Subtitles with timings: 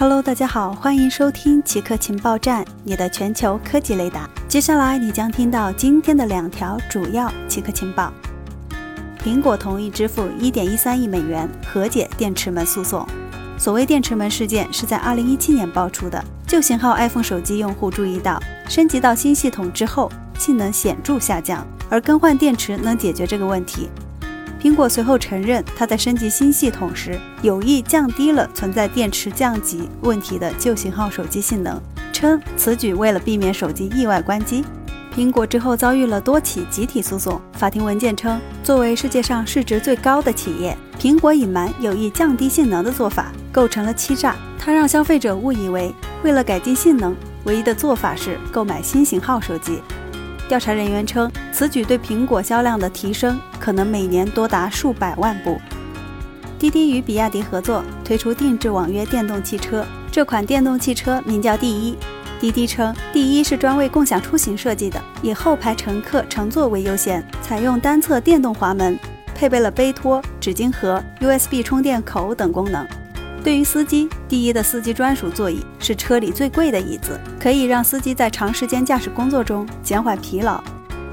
[0.00, 4.26] Hello，大家好，欢迎收听奇客情报站，你的全球科技雷达。
[4.48, 8.10] 接下来你将听到今天的两条主要奇客情报：
[9.22, 13.06] 苹果同意支付1.13亿美元和解电池门诉讼。
[13.58, 23.90] 所谓电池门事件是在2017年爆出的，旧型号 iPhone 手机用户注意到，升级到新系统之后性能显著下降，而更换电池能解决这个问题。
[24.62, 31.80] 苹果随后承认，它在升级新系统时有意降低了存在电池降级问题的旧型号手机性能，
[32.12, 34.62] 称此举为了避免手机意外关机。
[35.16, 37.40] 苹果之后遭遇了多起集体诉讼。
[37.54, 44.36] 法庭文件称，作为世界上市值最高的企业，苹果隐瞒有意降低性能的做法，构成了欺诈。
[44.58, 45.92] 它让消费者误以为
[46.22, 49.80] 为了改进性能，唯一的做法是购买新型号手机。
[50.50, 55.60] 调查人员称，此举对苹果销量的提升可能每年多达数百万部。
[56.58, 61.96] 滴滴与比亚迪合作推出定制网约电动汽车，这款电动汽车名叫第一。
[62.40, 68.98] 滴滴称，第一是专为共享出行设计的，以后排乘客乘坐为优先，采用单侧电动滑门，
[69.36, 72.84] 配备了杯托、纸巾盒、USB 充电口等功能。
[73.42, 80.62] 对于司机，第一的司机专属座椅是车里最贵的椅子，可以让司机在长时间驾驶工作中减缓疲劳。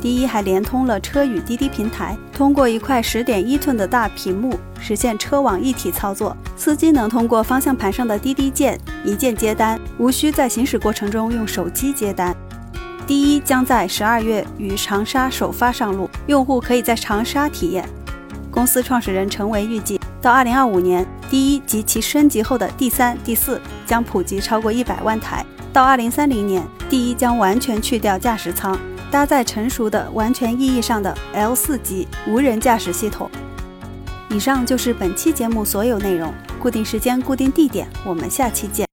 [0.00, 12.36] 第一还连通了车与滴滴平台，通过一块十点一寸的大屏幕实现车网一体操作，司机能通过方向盘上的滴滴键一键接单，无需在行驶过程中用手机接单。
[13.06, 17.88] 第一将在十二月于长沙首发上路，用户可以在长沙体验。
[18.50, 20.00] 公司创始人陈维预计。
[20.20, 25.44] 到二零二五年，第一及其升级后的第三、第四将普及超过一百万台。
[25.72, 28.78] 到二零三零年，第一将完全去掉驾驶舱，
[29.10, 33.30] 搭载成熟的完全意义上的 L 四级无人驾驶系统。
[34.28, 36.30] 以上就是本期节目所有内容。
[36.60, 38.86] 固定时间，固定地点，我们下期见。